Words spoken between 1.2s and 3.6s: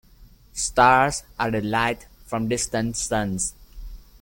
are the light from distant suns.